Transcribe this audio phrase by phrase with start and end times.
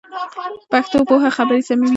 [0.71, 1.89] پښتو پوهه خبري سموي.